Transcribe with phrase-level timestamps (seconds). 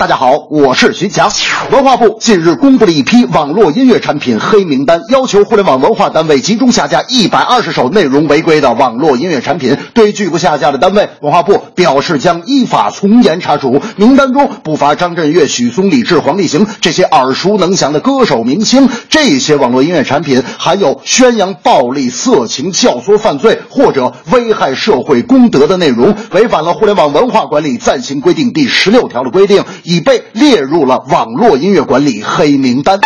[0.00, 1.30] 大家好，我是徐强。
[1.70, 9.76] 文化部近日公布了一批网络音乐产品黑名单，要求互联网文化单位集中下架一百二十首内容违规的网络音乐产品。
[9.92, 13.82] 对拒不下架的单位，文化部表示将依法从严查处。
[13.96, 18.88] 名单中不乏张震岳、许嵩、李志、黄立行这些耳熟能详的歌手明星。
[19.10, 29.62] 这些网络音乐产品含有宣扬暴力、色情、教唆犯罪或者危害社会公德的内容，违反了互联网文化管理暂行规定第十六条的规定。
[29.90, 33.00] 已被列入了网络音乐管理黑名单。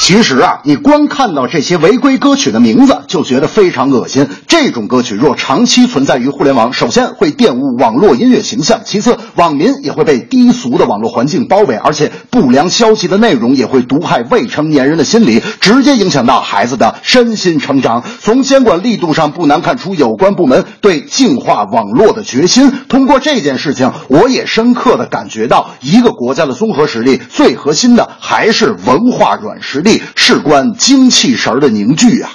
[0.00, 4.26] 其实啊，你光看到这些违规歌曲的名字，就觉得非常恶心。
[4.48, 18.02] 这种歌曲若长期存在于互联网，首先会玷污网络音乐形象，其次网民也会被低俗的网络环境包围，而且不良消息的内容也会毒害未成年人的心理，直接影响到孩子的身心成长。
[18.20, 22.72] 从监管力度上，不难看出有关部门对净化网络的决心。
[22.88, 29.89] 通过这件事情，我也深刻的感觉到，一个国家的综合实力，最核心的还是文化软实力。
[30.14, 32.30] 事关精气神的凝聚啊！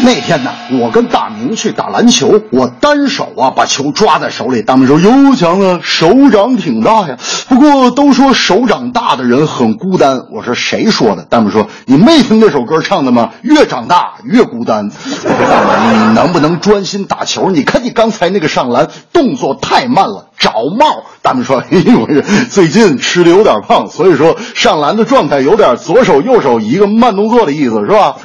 [0.00, 0.50] 那天呢，
[0.80, 4.62] 我跟大明去打篮球，我单手啊把球抓在手里。
[4.62, 7.16] 大明说：“哟，强啊，手掌挺大呀。
[7.48, 13.30] 不过都说手掌大的人很孤单。”我说：“谁说的？”大明说：“你没听这首歌唱的吗？
[13.42, 14.90] 越长大越孤单。
[14.90, 17.50] ”我说：“大明，你能不能专心打球？
[17.50, 22.06] 你看你刚才那个上篮动作太慢了，找帽。”大明说：“哎呦，
[22.50, 28.16] 最近吃的有点胖，所以说上篮的状态有点左手右手一个慢动作的意思，是吧？”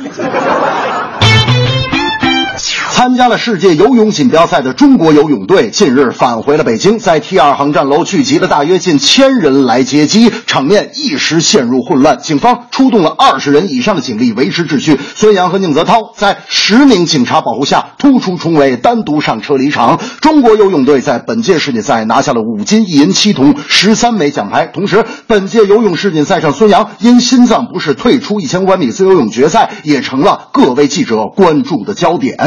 [3.19, 12.19] 参加了世界游泳锦标赛的中国游泳队近日返回了北京，在 T 二航站楼聚集了大约近千人来接机，场面一时陷入混乱。
[12.19, 14.97] 警方出动了二十人以上的警力维持秩序。
[15.15, 19.99] 孙杨和宁泽涛在十名警察保护下突出重围，单独上车离场。
[20.21, 24.65] 中国游泳队在本届世锦赛拿下了五金一银七铜十三枚奖牌。
[24.67, 32.37] 同时，本届游泳世锦赛上，孙杨因心脏不适退出一千五百米自由泳决赛，也成了各位记者关注的焦点。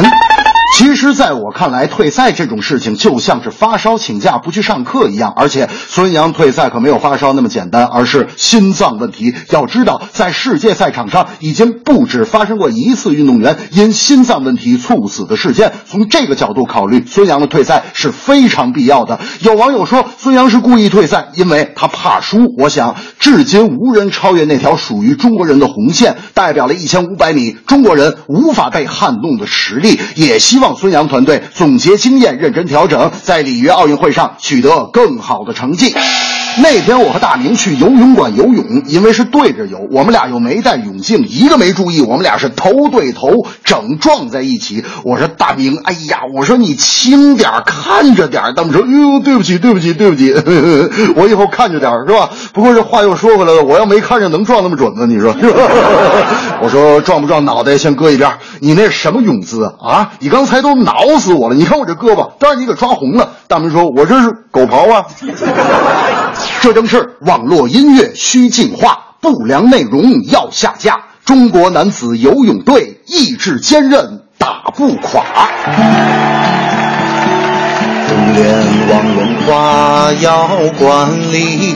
[0.73, 5.31] 其实，在我看来，退赛这种事情就像是发烧请假不去上课一样。
[5.35, 9.35] 而且，孙杨退赛可没有发烧那么简单，而是心脏问题。
[9.51, 15.73] 要知道，在世界赛场上，已经不止发生过一次运动员因心脏问题猝死的事件。
[15.87, 19.19] 从这个角度考虑，孙杨的退赛是非常必要的。
[19.41, 22.51] 有网友说，孙杨是故意退赛，因为他怕输。
[22.57, 29.99] 我想，至今无人超越那条属于中国人的红线，代表了一千五百米中国人无法被撼动的实力。
[30.15, 30.75] 也希望望。
[30.75, 35.93] 孙杨团队总结经验，认真调整，在里约奥运会上取得更好的成绩。
[36.61, 44.83] 那天我和大明去游泳馆游泳，因为是对着游，我们俩又没带泳镜，一个没注意，我们俩是头对头整撞在一起。
[45.03, 50.31] 我说大明，哎呀，我说你轻点看着点大明说，哟，对不起，对不起，对不起，
[51.15, 52.29] 我以后看着点是吧？
[52.53, 55.05] 不过这话又说回来了，我要没看着，能撞那么准吗？
[55.07, 55.33] 你说？
[56.61, 59.93] 我说撞不撞脑袋先搁一边，你那什么泳姿啊？
[59.93, 61.55] 啊，你刚才都挠死我了！
[61.55, 63.31] 你看我这胳膊，都让你给抓红了。
[63.47, 65.05] 大明说，我这是狗刨啊。
[66.61, 70.99] 这正是网络音乐需净化，不良内容要下架。
[71.25, 75.23] 中国男子游泳队意志坚韧，打不垮。
[78.07, 78.53] 互联
[78.89, 81.75] 网文化要管理，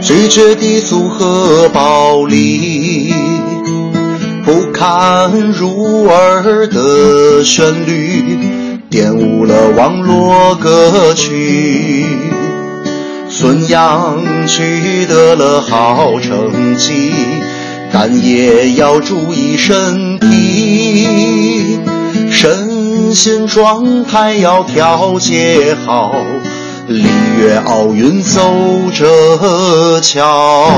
[0.00, 3.12] 拒绝低俗和暴力，
[4.44, 8.38] 不堪入耳的旋律
[8.90, 12.43] 玷污了网络歌曲。
[13.36, 17.12] 孙杨取得了好成绩，
[17.92, 21.80] 但也要注意身体，
[22.30, 26.12] 身心状态要调节好，
[26.86, 27.04] 里
[27.36, 28.40] 约奥运走
[28.94, 30.70] 着瞧。